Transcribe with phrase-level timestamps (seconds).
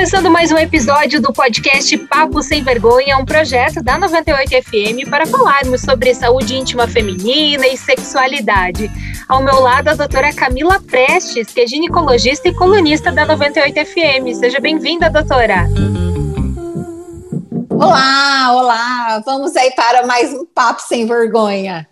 [0.00, 5.26] começando mais um episódio do podcast Papo Sem Vergonha, um projeto da 98 FM para
[5.26, 8.90] falarmos sobre saúde íntima feminina e sexualidade.
[9.28, 14.38] Ao meu lado, a doutora Camila Prestes, que é ginecologista e colunista da 98 FM.
[14.38, 15.68] Seja bem-vinda, doutora.
[17.68, 19.22] Olá, olá!
[19.26, 21.86] Vamos aí para mais um Papo Sem Vergonha.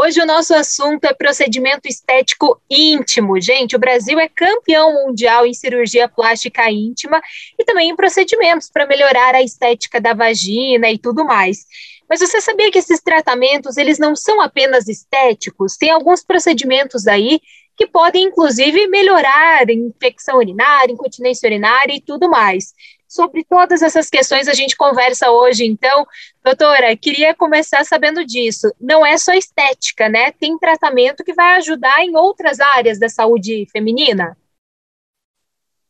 [0.00, 3.40] Hoje o nosso assunto é procedimento estético íntimo.
[3.40, 7.20] Gente, o Brasil é campeão mundial em cirurgia plástica íntima
[7.58, 11.66] e também em procedimentos para melhorar a estética da vagina e tudo mais.
[12.08, 15.76] Mas você sabia que esses tratamentos, eles não são apenas estéticos?
[15.76, 17.40] Tem alguns procedimentos aí
[17.76, 22.72] que podem, inclusive, melhorar infecção urinária, incontinência urinária e tudo mais.
[23.18, 26.06] Sobre todas essas questões a gente conversa hoje, então,
[26.44, 28.72] doutora, queria começar sabendo disso.
[28.80, 30.30] Não é só estética, né?
[30.30, 34.36] Tem tratamento que vai ajudar em outras áreas da saúde feminina?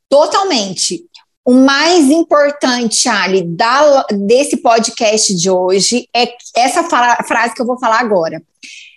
[0.08, 1.04] Totalmente.
[1.44, 7.78] O mais importante, Ali, da, desse podcast de hoje é essa frase que eu vou
[7.78, 8.42] falar agora.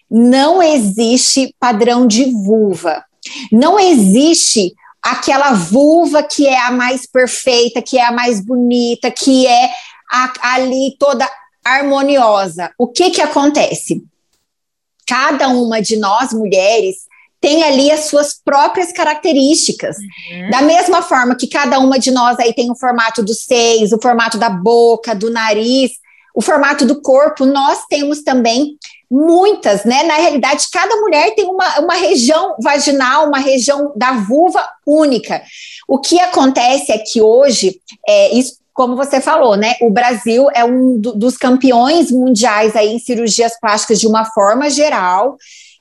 [0.10, 3.04] Não existe padrão de vulva.
[3.52, 4.74] Não existe
[5.04, 9.70] aquela vulva que é a mais perfeita, que é a mais bonita, que é
[10.12, 11.30] a, ali toda
[11.66, 12.72] harmoniosa.
[12.78, 14.04] O que que acontece?
[15.08, 19.98] Cada uma de nós mulheres tem ali as suas próprias características.
[19.98, 20.50] Uhum.
[20.52, 24.00] Da mesma forma que cada uma de nós aí tem o formato dos seios, o
[24.00, 25.92] formato da boca, do nariz,
[26.34, 28.78] o formato do corpo, nós temos também
[29.10, 30.04] muitas, né?
[30.04, 35.42] Na realidade, cada mulher tem uma, uma região vaginal, uma região da vulva única.
[35.88, 39.76] O que acontece é que hoje, é, isso, como você falou, né?
[39.82, 44.70] O Brasil é um do, dos campeões mundiais aí em cirurgias plásticas de uma forma
[44.70, 45.38] geral.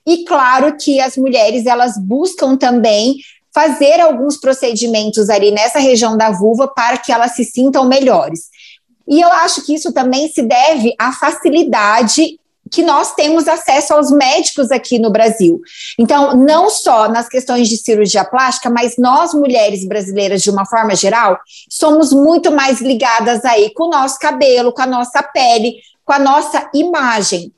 [0.06, 3.16] E claro que as mulheres elas buscam também
[3.54, 8.48] fazer alguns procedimentos ali nessa região da vulva para que elas se sintam melhores.
[9.10, 12.38] E eu acho que isso também se deve à facilidade
[12.70, 15.60] que nós temos acesso aos médicos aqui no Brasil.
[15.98, 20.94] Então, não só nas questões de cirurgia plástica, mas nós mulheres brasileiras, de uma forma
[20.94, 21.36] geral,
[21.68, 26.18] somos muito mais ligadas aí com o nosso cabelo, com a nossa pele, com a
[26.20, 27.52] nossa imagem.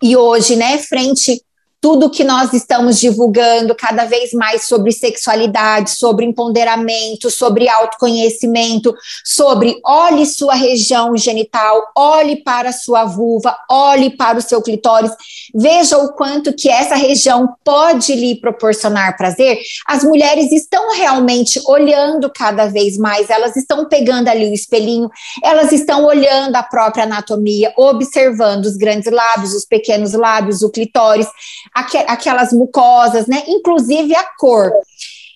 [0.00, 1.42] E hoje, né, frente
[1.86, 8.92] tudo que nós estamos divulgando cada vez mais sobre sexualidade, sobre empoderamento, sobre autoconhecimento,
[9.24, 15.12] sobre olhe sua região genital, olhe para sua vulva, olhe para o seu clitóris,
[15.54, 19.56] veja o quanto que essa região pode lhe proporcionar prazer.
[19.86, 25.08] As mulheres estão realmente olhando cada vez mais, elas estão pegando ali o espelhinho,
[25.40, 31.28] elas estão olhando a própria anatomia, observando os grandes lábios, os pequenos lábios, o clitóris
[31.76, 33.42] aquelas mucosas, né?
[33.46, 34.72] Inclusive a cor.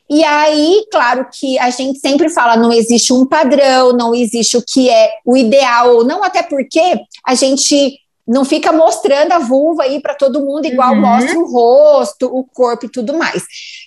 [0.08, 4.62] E aí, claro que a gente sempre fala, não existe um padrão, não existe o
[4.62, 7.96] que é o ideal ou não, até porque a gente
[8.26, 11.00] não fica mostrando a vulva aí para todo mundo igual uhum.
[11.00, 13.44] mostra o rosto, o corpo e tudo mais.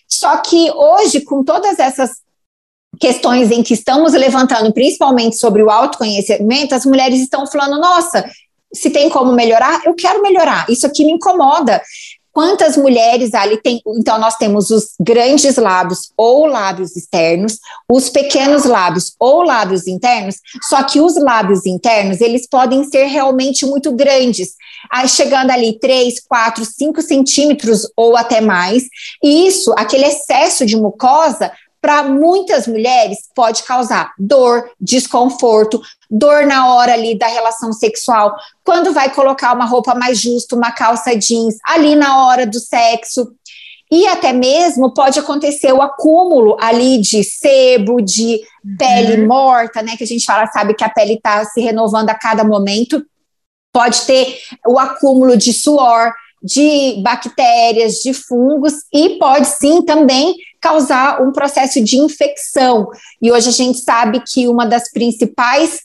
[0.07, 2.11] Só que hoje, com todas essas
[2.99, 8.23] questões em que estamos levantando, principalmente sobre o autoconhecimento, as mulheres estão falando: nossa,
[8.73, 10.65] se tem como melhorar, eu quero melhorar.
[10.69, 11.81] Isso aqui me incomoda.
[12.33, 13.79] Quantas mulheres ali tem?
[13.95, 20.37] Então, nós temos os grandes lábios ou lábios externos, os pequenos lábios ou lábios internos,
[20.67, 24.55] só que os lábios internos, eles podem ser realmente muito grandes,
[24.91, 28.83] aí chegando ali 3, 4, 5 centímetros ou até mais,
[29.23, 31.51] e isso, aquele excesso de mucosa,
[31.83, 38.33] para muitas mulheres pode causar dor, desconforto, dor na hora ali da relação sexual,
[38.63, 43.33] quando vai colocar uma roupa mais justa, uma calça jeans, ali na hora do sexo.
[43.91, 48.77] E até mesmo pode acontecer o acúmulo ali de sebo, de uhum.
[48.77, 49.97] pele morta, né?
[49.97, 53.05] Que a gente fala, sabe, que a pele está se renovando a cada momento.
[53.73, 60.33] Pode ter o acúmulo de suor, de bactérias, de fungos, e pode sim também
[60.63, 62.87] causar um processo de infecção.
[63.21, 65.81] E hoje a gente sabe que uma das principais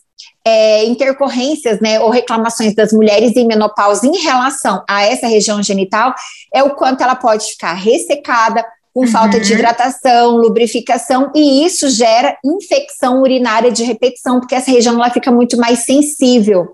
[0.46, 6.14] é, intercorrências, né, ou reclamações das mulheres em menopausa em relação a essa região genital
[6.54, 8.64] é o quanto ela pode ficar ressecada,
[8.94, 9.06] com uhum.
[9.08, 15.10] falta de hidratação, lubrificação, e isso gera infecção urinária de repetição, porque essa região ela
[15.10, 16.68] fica muito mais sensível.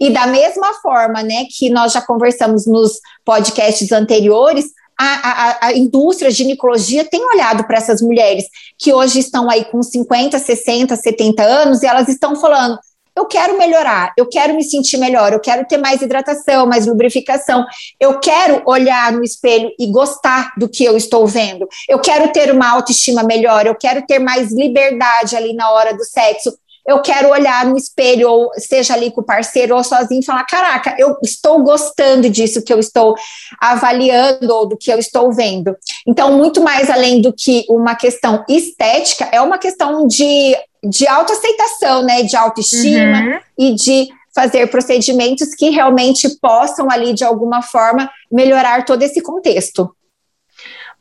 [0.00, 4.66] E da mesma forma, né, que nós já conversamos nos podcasts anteriores,
[4.98, 8.44] a, a, a, indústria de ginecologia tem olhado para essas mulheres
[8.78, 12.78] que hoje estão aí com 50, 60, 70 anos e elas estão falando:
[13.14, 17.64] eu quero melhorar, eu quero me sentir melhor, eu quero ter mais hidratação, mais lubrificação,
[18.00, 22.50] eu quero olhar no espelho e gostar do que eu estou vendo, eu quero ter
[22.50, 26.56] uma autoestima melhor, eu quero ter mais liberdade ali na hora do sexo,
[26.86, 30.44] eu quero olhar no espelho, ou seja ali com o parceiro ou sozinho, e falar:
[30.44, 33.14] caraca, eu estou gostando disso que eu estou
[33.60, 35.76] avaliando ou do que eu estou vendo.
[36.06, 42.02] Então, muito mais além do que uma questão estética, é uma questão de, de autoaceitação,
[42.02, 42.22] né?
[42.22, 43.40] De autoestima uhum.
[43.58, 49.94] e de fazer procedimentos que realmente possam ali, de alguma forma, melhorar todo esse contexto.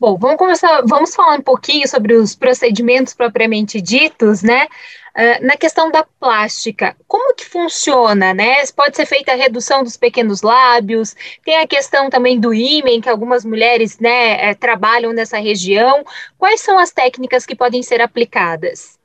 [0.01, 4.65] Bom, vamos começar, vamos falar um pouquinho sobre os procedimentos propriamente ditos, né?
[5.15, 8.65] Uh, na questão da plástica, como que funciona, né?
[8.75, 11.15] Pode ser feita a redução dos pequenos lábios,
[11.45, 16.03] tem a questão também do ímen, que algumas mulheres, né, é, trabalham nessa região.
[16.35, 18.97] Quais são as técnicas que podem ser aplicadas?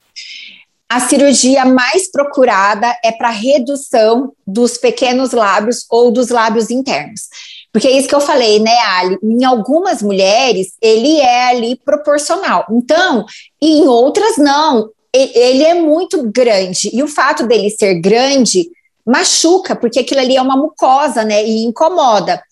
[0.88, 7.28] A cirurgia mais procurada é para redução dos pequenos lábios ou dos lábios internos.
[7.76, 9.18] Porque é isso que eu falei, né, Ali?
[9.22, 12.64] Em algumas mulheres, ele é ali proporcional.
[12.70, 13.26] Então,
[13.60, 14.88] em outras, não.
[15.12, 16.88] Ele é muito grande.
[16.90, 18.70] E o fato dele ser grande
[19.04, 21.44] machuca, porque aquilo ali é uma mucosa, né?
[21.44, 22.42] E incomoda.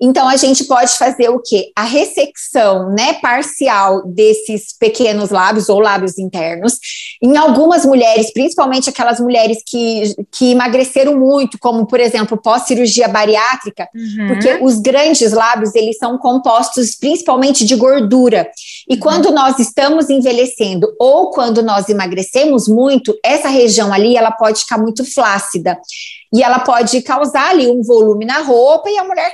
[0.00, 1.70] Então, a gente pode fazer o quê?
[1.76, 6.78] A ressecção né, parcial desses pequenos lábios ou lábios internos.
[7.22, 13.88] Em algumas mulheres, principalmente aquelas mulheres que, que emagreceram muito, como, por exemplo, pós-cirurgia bariátrica,
[13.94, 14.28] uhum.
[14.28, 18.50] porque os grandes lábios, eles são compostos principalmente de gordura.
[18.88, 19.00] E uhum.
[19.00, 24.78] quando nós estamos envelhecendo ou quando nós emagrecemos muito, essa região ali, ela pode ficar
[24.78, 25.78] muito flácida.
[26.32, 29.32] E ela pode causar ali um volume na roupa e a mulher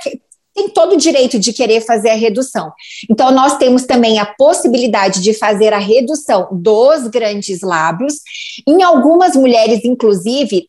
[0.53, 2.71] tem todo o direito de querer fazer a redução.
[3.09, 8.15] Então, nós temos também a possibilidade de fazer a redução dos grandes lábios.
[8.67, 10.67] Em algumas mulheres, inclusive,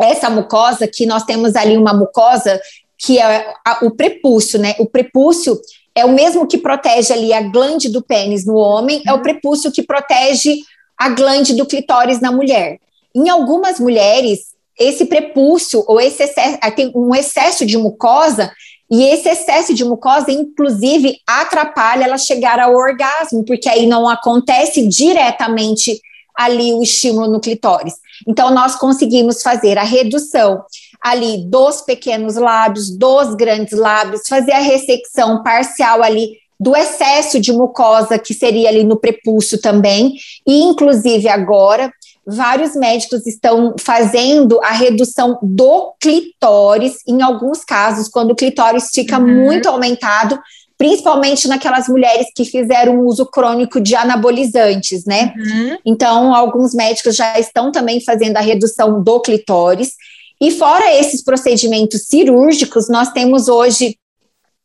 [0.00, 2.60] essa mucosa, que nós temos ali uma mucosa
[2.96, 4.74] que é o prepúcio, né?
[4.78, 5.60] O prepúcio
[5.94, 9.72] é o mesmo que protege ali a glande do pênis no homem, é o prepúcio
[9.72, 10.58] que protege
[10.96, 12.78] a glande do clitóris na mulher.
[13.14, 14.48] Em algumas mulheres,
[14.78, 18.52] esse prepúcio ou esse excesso, tem um excesso de mucosa
[18.90, 24.86] e esse excesso de mucosa, inclusive, atrapalha ela chegar ao orgasmo, porque aí não acontece
[24.86, 26.00] diretamente
[26.34, 27.94] ali o estímulo no clitóris.
[28.26, 30.62] Então, nós conseguimos fazer a redução
[31.02, 37.52] ali dos pequenos lábios, dos grandes lábios, fazer a ressecção parcial ali do excesso de
[37.52, 40.14] mucosa que seria ali no prepúcio também,
[40.46, 41.92] e inclusive agora
[42.30, 49.18] vários médicos estão fazendo a redução do clitóris, em alguns casos, quando o clitóris fica
[49.18, 49.44] uhum.
[49.44, 50.38] muito aumentado,
[50.76, 55.32] principalmente naquelas mulheres que fizeram uso crônico de anabolizantes, né?
[55.38, 55.78] Uhum.
[55.86, 59.94] Então, alguns médicos já estão também fazendo a redução do clitóris.
[60.38, 63.96] E fora esses procedimentos cirúrgicos, nós temos hoje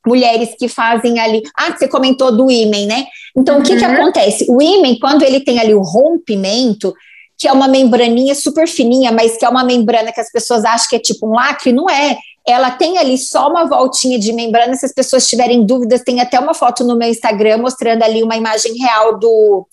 [0.05, 1.41] mulheres que fazem ali.
[1.57, 3.05] Ah, você comentou do ímen, né?
[3.35, 3.61] Então, uhum.
[3.61, 3.93] o que, que uhum.
[3.93, 4.45] acontece?
[4.49, 6.93] O ímen, quando ele tem ali o rompimento,
[7.37, 10.87] que é uma membraninha super fininha, mas que é uma membrana que as pessoas acham
[10.89, 12.17] que é tipo um lacre, não é.
[12.47, 14.75] Ela tem ali só uma voltinha de membrana.
[14.75, 18.35] Se as pessoas tiverem dúvidas, tem até uma foto no meu Instagram mostrando ali uma
[18.35, 19.65] imagem real do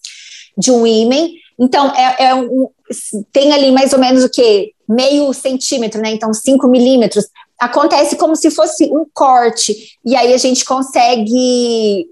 [0.57, 1.33] de um ímen.
[1.59, 2.69] Então, é, é um,
[3.33, 4.73] tem ali mais ou menos o que?
[4.89, 6.11] Meio centímetro, né?
[6.11, 7.27] Então, 5 milímetros.
[7.59, 9.99] Acontece como se fosse um corte.
[10.05, 12.07] E aí a gente consegue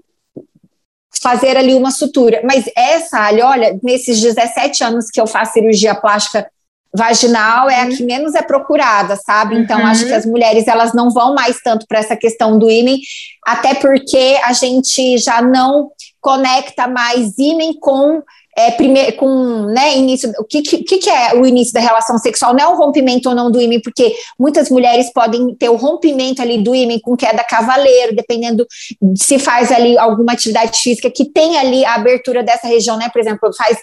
[1.21, 2.41] fazer ali uma sutura.
[2.43, 6.49] Mas essa, ali, olha, nesses 17 anos que eu faço cirurgia plástica
[6.93, 9.55] vaginal é a que menos é procurada, sabe?
[9.57, 9.85] Então uhum.
[9.85, 12.99] acho que as mulheres elas não vão mais tanto para essa questão do ímen,
[13.45, 18.21] até porque a gente já não conecta mais ímen com
[18.59, 22.53] é, primeiro, com né, início, o que, que, que é o início da relação sexual?
[22.53, 26.41] Não é o rompimento ou não do ímã, porque muitas mulheres podem ter o rompimento
[26.41, 28.67] ali do ímã com queda cavaleiro, dependendo
[29.15, 33.07] se faz ali alguma atividade física que tem ali a abertura dessa região, né?
[33.07, 33.77] Por exemplo, faz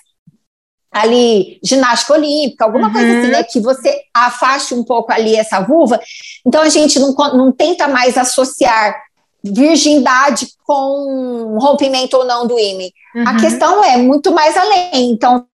[0.93, 2.93] ali ginástica olímpica, alguma uhum.
[2.93, 3.45] coisa assim, né?
[3.45, 5.99] Que você afaste um pouco ali essa vulva.
[6.47, 8.95] Então a gente não, não tenta mais associar
[9.53, 12.89] virgindade com rompimento ou não do ímã.
[13.15, 13.29] Uhum.
[13.29, 15.11] A questão é muito mais além.
[15.11, 15.47] Então,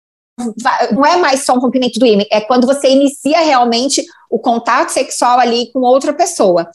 [0.93, 4.89] não é mais só um rompimento do ímã, é quando você inicia realmente o contato
[4.89, 6.69] sexual ali com outra pessoa.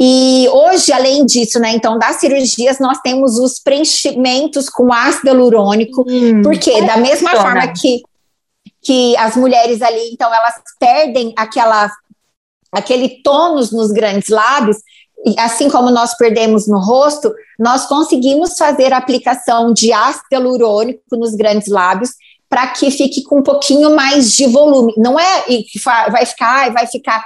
[0.00, 6.04] E hoje, além disso, né, então, das cirurgias, nós temos os preenchimentos com ácido hialurônico,
[6.08, 8.02] hum, porque da mesma forma que,
[8.82, 11.90] que as mulheres ali, então, elas perdem aquela,
[12.72, 14.78] aquele tônus nos grandes lábios,
[15.38, 21.34] assim como nós perdemos no rosto, nós conseguimos fazer a aplicação de ácido hialurônico nos
[21.34, 22.10] grandes lábios
[22.48, 24.94] para que fique com um pouquinho mais de volume.
[24.96, 25.64] Não é e
[26.10, 27.24] vai ficar, vai ficar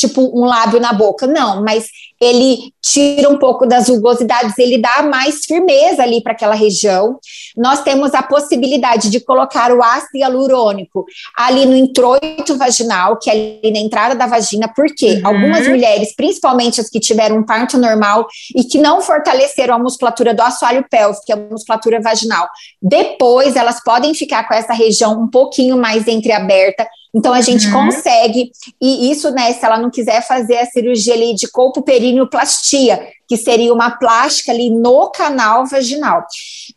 [0.00, 1.88] tipo um lábio na boca, não, mas
[2.20, 7.18] ele tira um pouco das rugosidades, ele dá mais firmeza ali para aquela região.
[7.56, 11.04] Nós temos a possibilidade de colocar o ácido hialurônico
[11.36, 15.28] ali no introito vaginal, que é ali na entrada da vagina, porque uhum.
[15.28, 20.34] algumas mulheres, principalmente as que tiveram um parto normal e que não fortaleceram a musculatura
[20.34, 22.48] do assoalho pélvico, que é a musculatura vaginal,
[22.82, 27.72] depois elas podem ficar com essa região um pouquinho mais entreaberta, então a gente uhum.
[27.72, 33.08] consegue, e isso, né, se ela não quiser fazer a cirurgia ali de corpo perineoplastia,
[33.28, 36.24] que seria uma plástica ali no canal vaginal.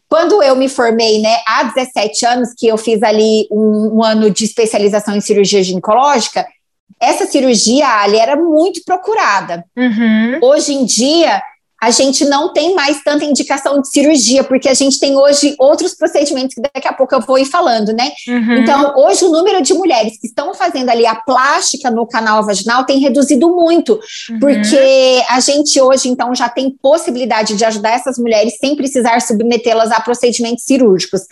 [0.10, 4.30] Quando eu me formei, né, há 17 anos, que eu fiz ali um, um ano
[4.30, 6.46] de especialização em cirurgia ginecológica,
[7.00, 9.66] essa cirurgia, Ali, era muito procurada.
[9.76, 10.40] Uhum.
[10.42, 11.42] Hoje em dia,
[11.84, 15.94] a gente não tem mais tanta indicação de cirurgia, porque a gente tem hoje outros
[15.94, 18.10] procedimentos que daqui a pouco eu vou ir falando, né?
[18.26, 18.60] Uhum.
[18.60, 22.86] Então, hoje o número de mulheres que estão fazendo ali a plástica no canal vaginal
[22.86, 24.00] tem reduzido muito,
[24.30, 24.40] uhum.
[24.40, 29.92] porque a gente hoje, então, já tem possibilidade de ajudar essas mulheres sem precisar submetê-las
[29.92, 31.24] a procedimentos cirúrgicos.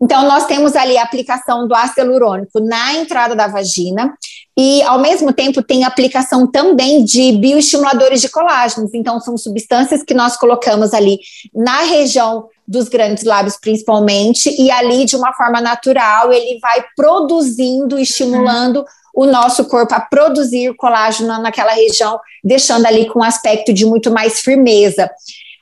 [0.00, 4.10] Então, nós temos ali a aplicação do ácido hialurônico na entrada da vagina
[4.56, 8.92] e, ao mesmo tempo, tem aplicação também de bioestimuladores de colágenos.
[8.92, 11.18] Então, são substâncias que nós colocamos ali
[11.54, 17.98] na região dos grandes lábios, principalmente, e ali, de uma forma natural, ele vai produzindo,
[17.98, 19.24] estimulando uhum.
[19.24, 24.10] o nosso corpo a produzir colágeno naquela região, deixando ali com um aspecto de muito
[24.10, 25.10] mais firmeza.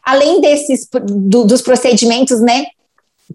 [0.05, 2.67] Além desses do, dos procedimentos, né,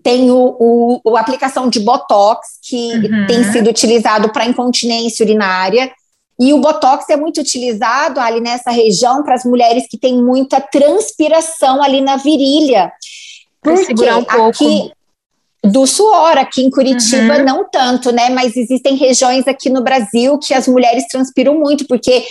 [0.03, 3.27] tem o, o, a aplicação de Botox, que uhum.
[3.27, 5.91] tem sido utilizado para incontinência urinária.
[6.39, 10.59] E o Botox é muito utilizado ali nessa região para as mulheres que têm muita
[10.59, 12.91] transpiração ali na virilha.
[13.61, 14.91] Porque um aqui
[15.65, 17.45] do suor, aqui em Curitiba uhum.
[17.45, 18.29] não tanto, né?
[18.29, 22.23] Mas existem regiões aqui no Brasil que as mulheres transpiram muito, porque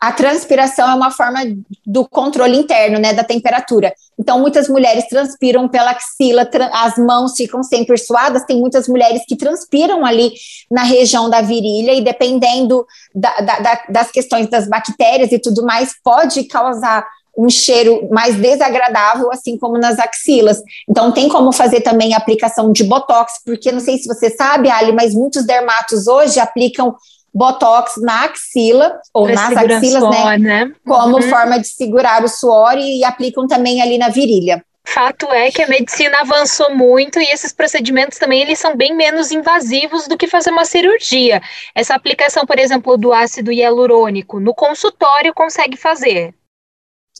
[0.00, 1.40] a transpiração é uma forma
[1.86, 3.94] do controle interno, né, da temperatura.
[4.18, 8.44] Então, muitas mulheres transpiram pela axila, as mãos ficam sempre suadas.
[8.44, 10.32] Tem muitas mulheres que transpiram ali
[10.70, 15.94] na região da virilha, e dependendo da, da, das questões das bactérias e tudo mais,
[16.02, 20.62] pode causar um cheiro mais desagradável, assim como nas axilas.
[20.88, 24.70] Então, tem como fazer também a aplicação de botox, porque não sei se você sabe,
[24.70, 26.94] Ali, mas muitos dermatos hoje aplicam
[27.34, 30.64] botox na axila, ou nas axilas, suor, né?
[30.64, 30.72] né?
[30.86, 31.22] Como uhum.
[31.22, 34.64] forma de segurar o suor e, e aplicam também ali na virilha.
[34.88, 39.32] Fato é que a medicina avançou muito e esses procedimentos também eles são bem menos
[39.32, 41.42] invasivos do que fazer uma cirurgia.
[41.74, 46.32] Essa aplicação, por exemplo, do ácido hialurônico no consultório consegue fazer.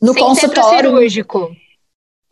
[0.01, 1.51] No consultório cirúrgico.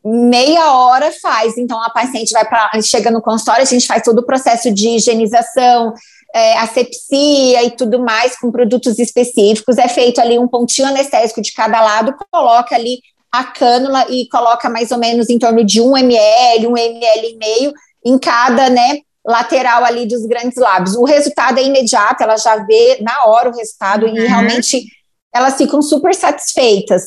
[0.04, 4.20] Meia hora faz, então a paciente vai para, chega no consultório, a gente faz todo
[4.20, 5.94] o processo de higienização,
[6.34, 9.80] é, asepsia e tudo mais com produtos específicos.
[9.80, 13.00] É feito ali um pontinho anestésico de cada lado, coloca ali
[13.32, 17.38] a cânula e coloca mais ou menos em torno de um ml, um ml e
[17.38, 17.74] meio
[18.06, 20.96] em cada, né, lateral ali dos grandes lábios.
[20.96, 24.16] O resultado é imediato, ela já vê na hora o resultado uhum.
[24.16, 24.86] e realmente
[25.34, 27.06] elas ficam super satisfeitas.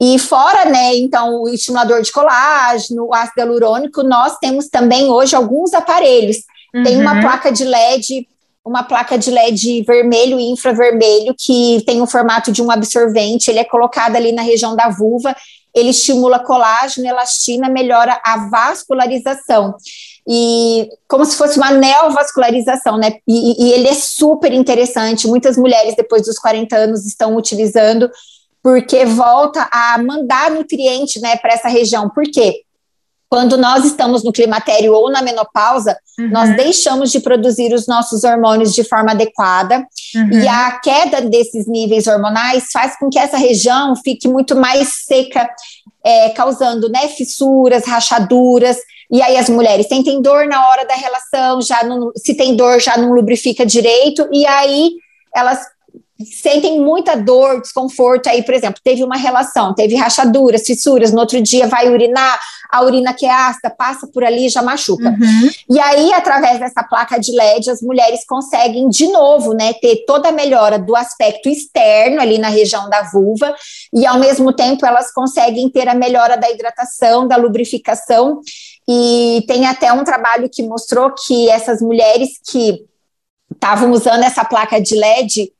[0.00, 5.36] E fora, né, então, o estimulador de colágeno, o ácido hialurônico, nós temos também hoje
[5.36, 6.38] alguns aparelhos.
[6.74, 6.82] Uhum.
[6.82, 7.20] Tem uma uhum.
[7.20, 8.26] placa de LED
[8.64, 13.58] uma placa de LED vermelho e infravermelho que tem o formato de um absorvente, ele
[13.58, 15.36] é colocado ali na região da vulva,
[15.74, 19.74] ele estimula colágeno, elastina, melhora a vascularização.
[20.26, 23.16] E como se fosse uma neovascularização, né?
[23.28, 25.26] E, e ele é super interessante.
[25.26, 28.08] Muitas mulheres, depois dos 40 anos, estão utilizando,
[28.64, 32.08] porque volta a mandar nutriente né, para essa região.
[32.08, 32.62] Por quê?
[33.28, 36.30] Quando nós estamos no climatério ou na menopausa, uhum.
[36.30, 40.40] nós deixamos de produzir os nossos hormônios de forma adequada uhum.
[40.40, 45.46] e a queda desses níveis hormonais faz com que essa região fique muito mais seca,
[46.02, 48.78] é, causando né, fissuras, rachaduras.
[49.10, 52.80] E aí as mulheres sentem dor na hora da relação, já não, se tem dor
[52.80, 54.92] já não lubrifica direito e aí
[55.34, 55.73] elas
[56.22, 61.40] sentem muita dor, desconforto aí, por exemplo, teve uma relação, teve rachaduras, fissuras, no outro
[61.40, 62.38] dia vai urinar,
[62.70, 65.08] a urina que é ácida, passa por ali já machuca.
[65.08, 65.50] Uhum.
[65.70, 70.28] E aí, através dessa placa de LED, as mulheres conseguem de novo, né, ter toda
[70.28, 73.54] a melhora do aspecto externo ali na região da vulva
[73.92, 78.40] e ao mesmo tempo elas conseguem ter a melhora da hidratação, da lubrificação
[78.88, 82.84] e tem até um trabalho que mostrou que essas mulheres que
[83.52, 85.53] estavam usando essa placa de LED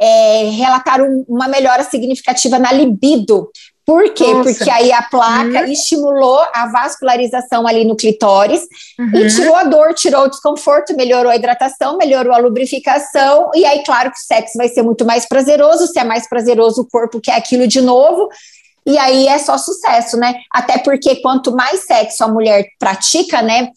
[0.00, 3.50] é, relataram uma melhora significativa na libido,
[3.84, 4.34] Por quê?
[4.34, 4.52] Nossa.
[4.52, 5.72] Porque aí a placa uhum.
[5.72, 8.60] estimulou a vascularização ali no clitóris
[8.98, 9.16] uhum.
[9.16, 13.50] e tirou a dor, tirou o desconforto, melhorou a hidratação, melhorou a lubrificação.
[13.54, 15.86] E aí, claro que o sexo vai ser muito mais prazeroso.
[15.86, 18.28] Se é mais prazeroso, o corpo quer aquilo de novo.
[18.86, 20.34] E aí é só sucesso, né?
[20.52, 23.70] Até porque quanto mais sexo a mulher pratica, né?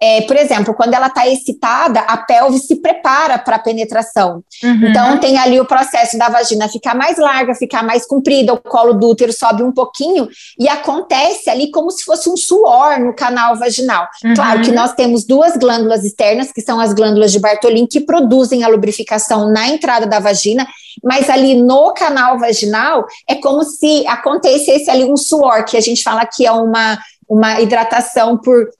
[0.00, 4.44] É, por exemplo, quando ela está excitada, a pelve se prepara para a penetração.
[4.62, 4.88] Uhum.
[4.88, 8.92] Então, tem ali o processo da vagina ficar mais larga, ficar mais comprida, o colo
[8.92, 10.28] do útero sobe um pouquinho
[10.58, 14.06] e acontece ali como se fosse um suor no canal vaginal.
[14.24, 14.34] Uhum.
[14.34, 18.62] Claro que nós temos duas glândulas externas, que são as glândulas de Bartolin, que produzem
[18.62, 20.66] a lubrificação na entrada da vagina,
[21.02, 26.02] mas ali no canal vaginal é como se acontecesse ali um suor, que a gente
[26.02, 28.70] fala que é uma uma hidratação por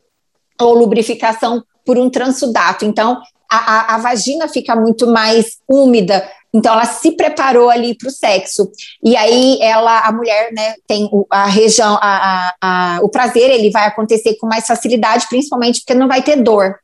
[0.61, 2.85] ou lubrificação por um transudato.
[2.85, 3.19] Então,
[3.51, 8.11] a, a, a vagina fica muito mais úmida, então ela se preparou ali para o
[8.11, 8.71] sexo.
[9.03, 13.71] E aí ela, a mulher, né, tem o, a região, a, a, o prazer, ele
[13.71, 16.77] vai acontecer com mais facilidade, principalmente porque não vai ter dor.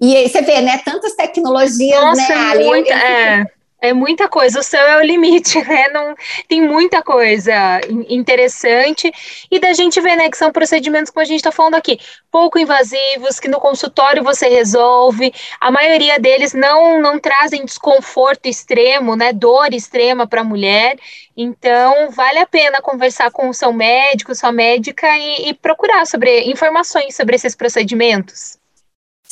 [0.00, 2.64] E aí você vê, né, tantas tecnologias, Nossa, né, ali.
[2.64, 3.46] Muita, eu, eu, é.
[3.84, 5.88] É muita coisa, o céu é o limite, né?
[5.88, 6.14] Não,
[6.46, 9.12] tem muita coisa interessante.
[9.50, 11.98] E da gente ver, né, que são procedimentos, como a gente está falando aqui,
[12.30, 15.34] pouco invasivos, que no consultório você resolve.
[15.60, 19.32] A maioria deles não, não trazem desconforto extremo, né?
[19.32, 20.96] Dor extrema para a mulher.
[21.36, 26.42] Então, vale a pena conversar com o seu médico, sua médica e, e procurar sobre
[26.42, 28.61] informações sobre esses procedimentos.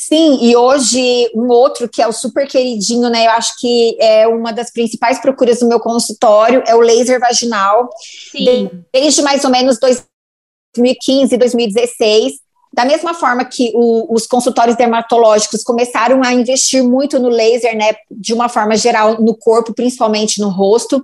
[0.03, 3.27] Sim, e hoje um outro que é o super queridinho, né?
[3.27, 7.87] Eu acho que é uma das principais procuras do meu consultório, é o laser vaginal.
[8.31, 8.83] Sim.
[8.91, 12.33] Desde mais ou menos 2015, 2016.
[12.73, 17.93] Da mesma forma que o, os consultórios dermatológicos começaram a investir muito no laser, né,
[18.09, 21.03] de uma forma geral no corpo, principalmente no rosto,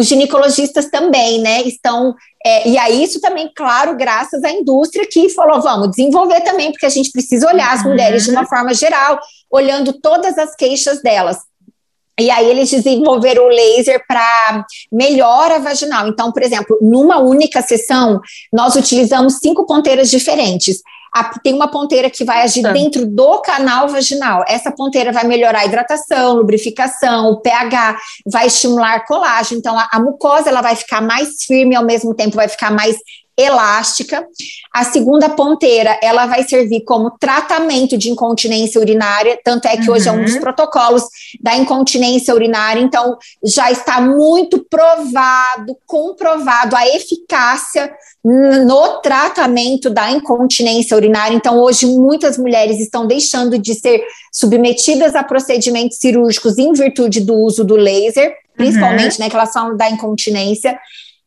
[0.00, 2.14] os ginecologistas também, né, estão
[2.44, 6.86] é, e aí, isso também, claro, graças à indústria que falou: vamos desenvolver também, porque
[6.86, 8.46] a gente precisa olhar as mulheres de uma uhum.
[8.46, 11.36] forma geral, olhando todas as queixas delas.
[12.18, 16.08] E aí eles desenvolveram o laser para melhora vaginal.
[16.08, 18.20] Então, por exemplo, numa única sessão,
[18.52, 20.82] nós utilizamos cinco ponteiras diferentes.
[21.12, 22.72] A, tem uma ponteira que vai agir Sim.
[22.72, 24.44] dentro do canal vaginal.
[24.46, 29.58] Essa ponteira vai melhorar a hidratação, lubrificação, o pH, vai estimular colágeno.
[29.58, 32.96] Então, a, a mucosa ela vai ficar mais firme, ao mesmo tempo vai ficar mais
[33.40, 34.26] elástica.
[34.72, 39.96] A segunda ponteira, ela vai servir como tratamento de incontinência urinária, tanto é que uhum.
[39.96, 40.40] hoje é um dos uhum.
[40.40, 41.04] protocolos
[41.40, 50.96] da incontinência urinária, então já está muito provado, comprovado a eficácia no tratamento da incontinência
[50.96, 51.34] urinária.
[51.34, 57.34] Então, hoje, muitas mulheres estão deixando de ser submetidas a procedimentos cirúrgicos em virtude do
[57.34, 59.24] uso do laser, principalmente, uhum.
[59.24, 60.78] né, que elas falam da incontinência.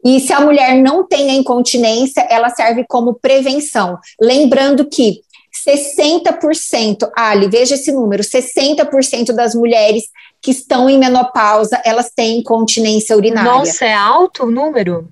[0.06, 3.98] E se a mulher não tem a incontinência, ela serve como prevenção.
[4.22, 5.22] Lembrando que
[5.68, 10.04] 60%, Ali, veja esse número, 60% das mulheres
[10.42, 13.52] que estão em menopausa, elas têm incontinência urinária.
[13.52, 15.08] Nossa, é alto o número?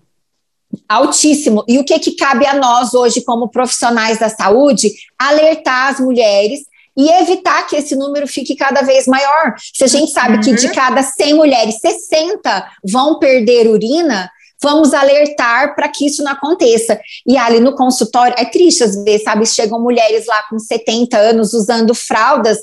[0.89, 1.63] Altíssimo.
[1.67, 4.91] E o que, que cabe a nós hoje, como profissionais da saúde?
[5.17, 6.61] Alertar as mulheres
[6.97, 9.55] e evitar que esse número fique cada vez maior.
[9.73, 10.41] Se a gente sabe uhum.
[10.41, 10.73] que de uhum.
[10.73, 14.29] cada 100 mulheres, 60 vão perder urina,
[14.61, 16.99] vamos alertar para que isso não aconteça.
[17.25, 19.45] E ali no consultório, é triste às vezes, sabe?
[19.45, 22.59] Chegam mulheres lá com 70 anos usando fraldas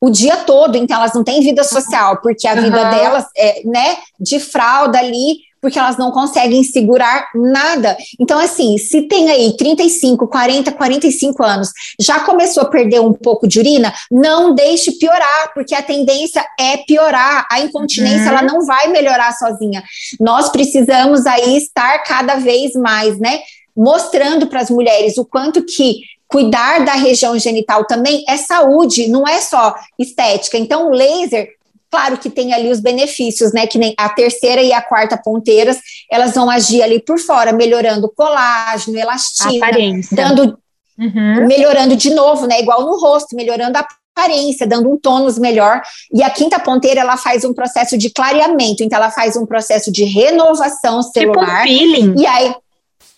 [0.00, 2.62] o dia todo, então elas não têm vida social, porque a uhum.
[2.62, 7.96] vida delas é, né, de fralda ali, porque elas não conseguem segurar nada.
[8.20, 13.48] Então, assim, se tem aí 35, 40, 45 anos, já começou a perder um pouco
[13.48, 17.48] de urina, não deixe piorar, porque a tendência é piorar.
[17.50, 18.28] A incontinência, uhum.
[18.28, 19.82] ela não vai melhorar sozinha.
[20.20, 23.40] Nós precisamos aí estar cada vez mais, né?
[23.76, 25.96] Mostrando para as mulheres o quanto que
[26.28, 30.56] cuidar da região genital também é saúde, não é só estética.
[30.56, 31.55] Então, o laser
[31.90, 33.66] Claro que tem ali os benefícios, né?
[33.66, 35.78] Que nem a terceira e a quarta ponteiras,
[36.10, 39.70] elas vão agir ali por fora, melhorando colágeno, elastina,
[40.12, 40.58] dando,
[40.98, 41.46] uhum.
[41.46, 42.60] melhorando de novo, né?
[42.60, 45.82] Igual no rosto, melhorando a aparência, dando um tônus melhor.
[46.12, 49.92] E a quinta ponteira, ela faz um processo de clareamento, então ela faz um processo
[49.92, 51.66] de renovação celular.
[51.66, 52.14] Tipo um peeling.
[52.20, 52.54] E aí,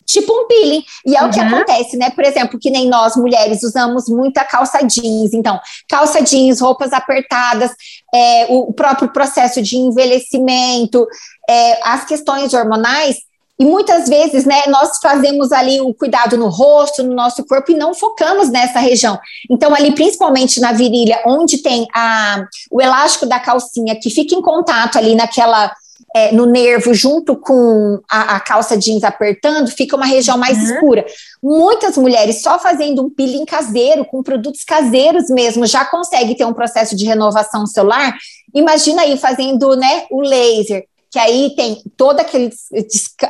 [0.05, 0.83] tipo um peeling.
[1.07, 1.29] E é uhum.
[1.29, 1.47] o que uhum.
[1.47, 2.11] acontece, né?
[2.11, 5.33] Por exemplo, que nem nós mulheres usamos muita calça jeans.
[5.33, 7.71] Então, calça jeans, roupas apertadas,
[8.15, 11.07] é, o próprio processo de envelhecimento,
[11.49, 13.17] é, as questões hormonais.
[13.61, 17.77] E muitas vezes, né, nós fazemos ali o cuidado no rosto, no nosso corpo e
[17.77, 19.19] não focamos nessa região.
[19.51, 24.41] Então, ali, principalmente na virilha, onde tem a, o elástico da calcinha que fica em
[24.41, 25.75] contato ali naquela
[26.15, 30.65] é, no nervo, junto com a, a, calça jeans apertando, fica uma região mais uhum.
[30.65, 31.07] escura.
[31.43, 36.55] Muitas mulheres só fazendo um peeling caseiro, com produtos caseiros mesmo, já consegue ter um
[36.55, 38.17] processo de renovação celular.
[38.55, 42.51] Imagina aí fazendo né, o laser que aí tem toda aquele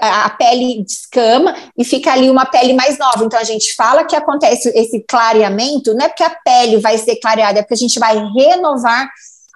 [0.01, 3.25] a pele descama e fica ali uma pele mais nova.
[3.25, 7.17] Então a gente fala que acontece esse clareamento, não é porque a pele vai ser
[7.17, 9.09] clareada, é porque a gente vai renovar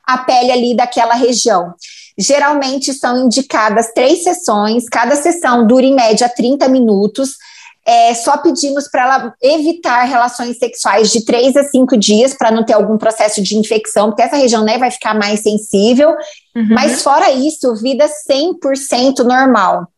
[0.06, 1.74] a pele ali daquela região.
[2.18, 7.37] Geralmente são indicadas três sessões, cada sessão dura em média 30 minutos.
[7.85, 12.64] É, só pedimos para ela evitar relações sexuais de três a cinco dias para não
[12.64, 16.11] ter algum processo de infecção, porque essa região né, vai ficar mais sensível.
[16.55, 16.68] Uhum.
[16.70, 19.88] Mas fora isso, vida 100% normal.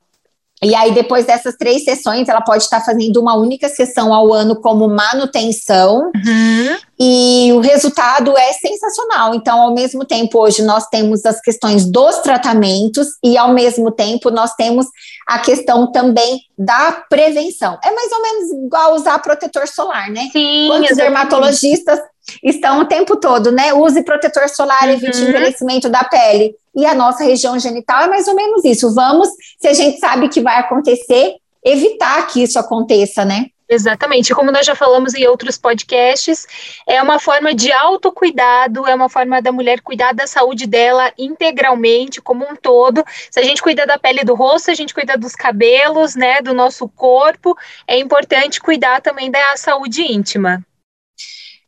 [0.64, 4.56] E aí, depois dessas três sessões, ela pode estar fazendo uma única sessão ao ano
[4.56, 6.10] como manutenção.
[6.14, 6.76] Uhum.
[6.98, 9.34] E o resultado é sensacional.
[9.34, 14.30] Então, ao mesmo tempo, hoje nós temos as questões dos tratamentos e, ao mesmo tempo,
[14.30, 14.86] nós temos
[15.26, 17.78] a questão também da prevenção.
[17.84, 20.28] É mais ou menos igual usar protetor solar, né?
[20.32, 22.00] Sim, Quantos dermatologistas
[22.42, 23.74] estão o tempo todo, né?
[23.74, 24.90] Use protetor solar, uhum.
[24.90, 26.54] evite envelhecimento da pele.
[26.74, 28.94] E a nossa região genital é mais ou menos isso.
[28.94, 29.28] Vamos,
[29.60, 33.46] se a gente sabe que vai acontecer, evitar que isso aconteça, né?
[33.66, 36.46] Exatamente, como nós já falamos em outros podcasts,
[36.86, 42.20] é uma forma de autocuidado, é uma forma da mulher cuidar da saúde dela integralmente,
[42.20, 43.02] como um todo.
[43.30, 46.52] Se a gente cuida da pele do rosto, a gente cuida dos cabelos, né, do
[46.52, 47.56] nosso corpo,
[47.86, 50.62] é importante cuidar também da saúde íntima.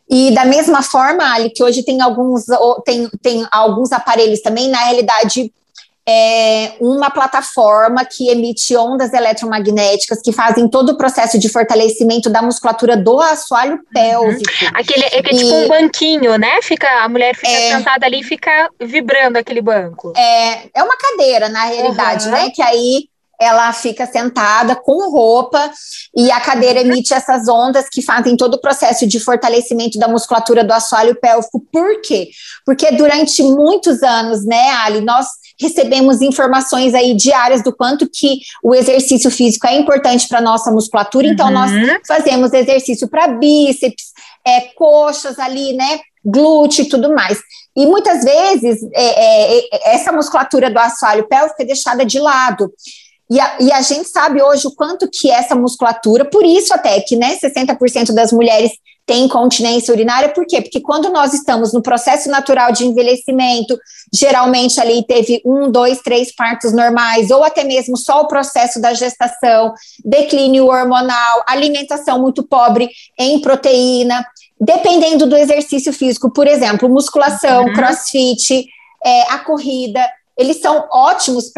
[0.09, 2.45] E da mesma forma, Ali, que hoje tem alguns,
[2.85, 5.53] tem, tem alguns aparelhos também, na realidade,
[6.09, 12.40] é uma plataforma que emite ondas eletromagnéticas que fazem todo o processo de fortalecimento da
[12.40, 13.85] musculatura do assoalho uhum.
[13.92, 14.53] pélvico.
[14.62, 14.71] Uhum.
[14.75, 16.62] Aquele é, que é tipo um banquinho, né?
[16.62, 20.12] Fica a mulher fica é, sentada ali e fica vibrando aquele banco.
[20.16, 22.31] É, é uma cadeira na realidade, uhum.
[22.31, 22.51] né?
[22.51, 23.09] Que aí
[23.40, 25.70] ela fica sentada com roupa
[26.16, 30.64] e a cadeira emite essas ondas que fazem todo o processo de fortalecimento da musculatura
[30.64, 31.61] do assoalho pélvico.
[31.72, 32.31] Por quê?
[32.64, 35.27] Porque durante muitos anos, né, Ali, nós
[35.61, 41.27] recebemos informações aí diárias do quanto que o exercício físico é importante para nossa musculatura,
[41.27, 41.53] então uhum.
[41.53, 41.70] nós
[42.07, 44.12] fazemos exercício para bíceps,
[44.46, 47.38] é, coxas ali, né, glúteo e tudo mais.
[47.77, 52.72] E muitas vezes é, é, essa musculatura do assoalho pélvico é deixada de lado.
[53.29, 57.01] E a, e a, gente sabe hoje o quanto que essa musculatura, por isso até
[57.01, 58.71] que né, 60% das mulheres
[59.05, 60.61] têm incontinência urinária, por quê?
[60.61, 63.79] Porque quando nós estamos no processo natural de envelhecimento,
[64.12, 68.95] geralmente ali teve um, dois, três partos normais, ou até mesmo só o processo da
[68.95, 69.73] gestação,
[70.05, 74.25] declínio hormonal, alimentação muito pobre em proteína,
[74.61, 77.75] dependendo do exercício físico, por exemplo, musculação, uhum.
[77.75, 78.67] crossfit,
[79.05, 80.05] é, a corrida,
[80.37, 81.51] eles são ótimos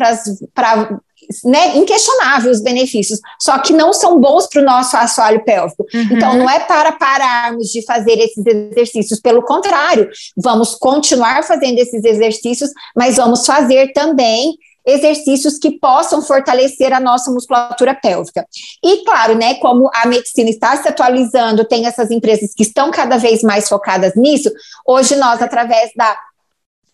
[0.55, 1.01] para
[1.45, 5.87] né, inquestionável os benefícios, só que não são bons para o nosso assoalho pélvico.
[5.93, 6.09] Uhum.
[6.13, 12.05] Então, não é para pararmos de fazer esses exercícios, pelo contrário, vamos continuar fazendo esses
[12.05, 14.55] exercícios, mas vamos fazer também
[14.87, 18.47] exercícios que possam fortalecer a nossa musculatura pélvica.
[18.83, 23.19] E claro, né, como a medicina está se atualizando, tem essas empresas que estão cada
[23.19, 24.51] vez mais focadas nisso,
[24.87, 26.17] hoje nós através da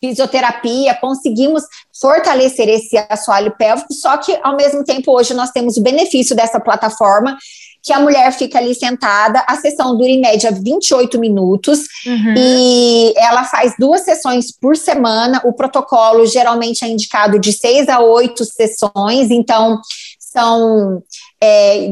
[0.05, 1.63] fisioterapia, conseguimos
[1.99, 6.61] fortalecer esse assoalho pélvico, só que ao mesmo tempo hoje nós temos o benefício dessa
[6.61, 7.39] plataforma
[7.83, 12.35] que a mulher fica ali sentada, a sessão dura em média 28 minutos uhum.
[12.37, 15.43] e ela faz duas sessões por semana.
[15.45, 19.81] O protocolo geralmente é indicado de seis a oito sessões, então
[20.19, 21.03] são
[21.43, 21.91] é,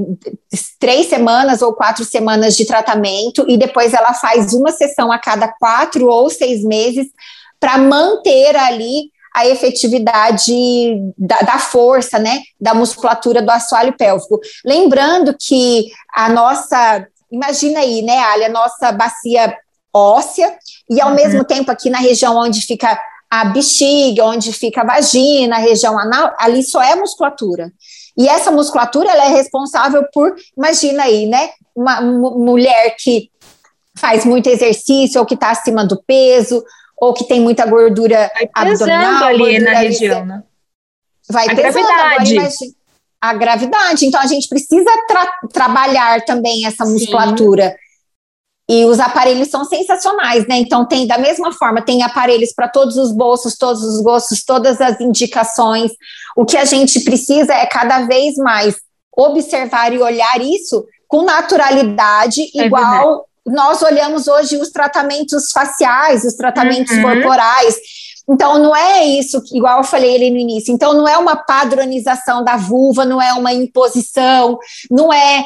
[0.81, 5.47] três semanas ou quatro semanas de tratamento, e depois ela faz uma sessão a cada
[5.47, 7.07] quatro ou seis meses
[7.63, 10.53] para manter ali a efetividade
[11.17, 14.41] da, da, força, né, da musculatura do assoalho pélvico.
[14.65, 19.57] Lembrando que a nossa, imagina aí, né, Ali, a nossa bacia
[19.95, 20.53] óssea,
[20.91, 21.15] e ao uhum.
[21.15, 22.99] mesmo tempo aqui na região onde fica
[23.31, 27.73] a bexiga, onde fica a vagina, a região anal, ali só é musculatura.
[28.19, 33.31] E essa musculatura, ela é responsável por, imagina aí, né, uma mulher que
[33.97, 36.63] faz muito exercício ou que está acima do peso,
[37.03, 39.25] ou que tem muita gordura abdominal.
[39.25, 40.45] ali na região, né?
[41.29, 41.85] Vai a pesando.
[41.85, 42.39] Gravidade.
[42.39, 42.73] Agora,
[43.21, 44.07] a gravidade.
[44.07, 47.71] Então, a gente precisa tra trabalhar também essa musculatura.
[47.71, 47.77] Sim.
[48.71, 50.59] E os aparelhos são sensacionais, né?
[50.59, 54.81] Então, tem da mesma forma, tem aparelhos para todos os bolsos, todos os gostos, todas
[54.81, 55.91] as indicações.
[56.37, 58.77] O que a gente precisa é cada vez mais
[59.17, 66.25] observar e olhar isso com naturalidade, é igual verdade nós olhamos hoje os tratamentos faciais,
[66.25, 67.03] os tratamentos uhum.
[67.03, 67.77] corporais.
[68.29, 70.73] Então, não é isso, que, igual eu falei ali no início.
[70.73, 74.59] Então, não é uma padronização da vulva, não é uma imposição,
[74.91, 75.45] não é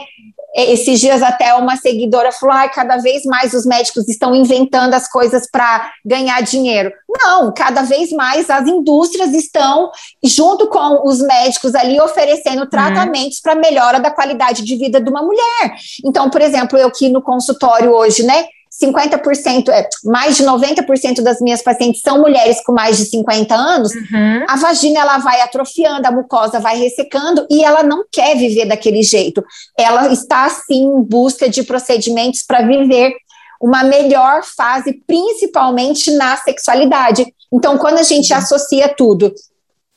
[0.57, 5.09] esses dias até uma seguidora falou: ah, cada vez mais os médicos estão inventando as
[5.09, 6.91] coisas para ganhar dinheiro.
[7.09, 9.91] Não, cada vez mais as indústrias estão,
[10.25, 12.69] junto com os médicos ali, oferecendo uhum.
[12.69, 15.77] tratamentos para melhora da qualidade de vida de uma mulher.
[16.05, 18.47] Então, por exemplo, eu aqui no consultório hoje, né?
[18.83, 23.93] 50%, é, mais de 90% das minhas pacientes são mulheres com mais de 50 anos,
[23.95, 24.45] uhum.
[24.49, 29.03] a vagina ela vai atrofiando, a mucosa vai ressecando e ela não quer viver daquele
[29.03, 29.43] jeito.
[29.79, 33.15] Ela está sim em busca de procedimentos para viver
[33.61, 37.25] uma melhor fase, principalmente na sexualidade.
[37.53, 38.39] Então, quando a gente uhum.
[38.39, 39.33] associa tudo,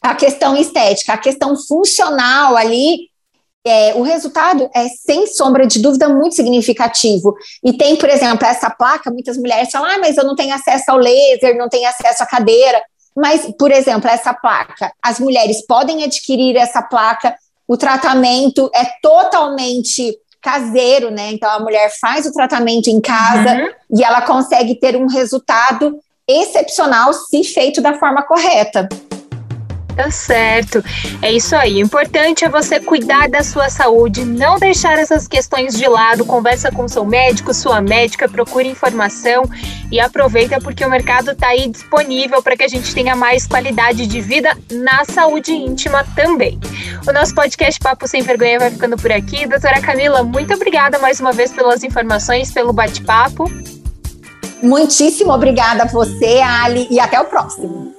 [0.02, 3.10] a questão estética, a questão funcional ali,
[3.66, 7.36] é, o resultado é, sem sombra de dúvida, muito significativo.
[7.64, 10.86] E tem, por exemplo, essa placa, muitas mulheres falam, ah, mas eu não tenho acesso
[10.90, 12.82] ao laser, não tenho acesso à cadeira.
[13.16, 17.36] Mas, por exemplo, essa placa, as mulheres podem adquirir essa placa,
[17.68, 21.32] o tratamento é totalmente caseiro, né?
[21.32, 23.98] Então a mulher faz o tratamento em casa uhum.
[24.00, 28.88] e ela consegue ter um resultado excepcional se feito da forma correta.
[30.00, 30.82] Tá certo.
[31.22, 31.76] É isso aí.
[31.76, 36.24] O importante é você cuidar da sua saúde, não deixar essas questões de lado.
[36.24, 39.44] Conversa com seu médico, sua médica, procure informação
[39.92, 44.08] e aproveita porque o mercado está aí disponível para que a gente tenha mais qualidade
[44.08, 46.58] de vida na saúde íntima também.
[47.06, 49.46] O nosso podcast Papo Sem Vergonha vai ficando por aqui.
[49.46, 53.52] Doutora Camila, muito obrigada mais uma vez pelas informações, pelo bate-papo.
[54.64, 57.99] Muitíssimo obrigada a você, Ali, e até o próximo.